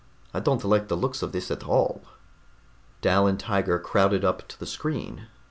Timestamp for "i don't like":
0.33-0.87